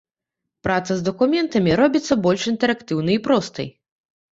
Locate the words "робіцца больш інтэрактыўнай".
1.83-3.15